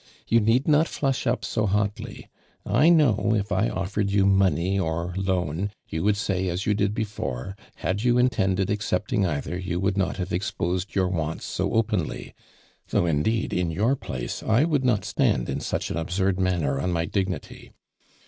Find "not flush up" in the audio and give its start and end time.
0.67-1.45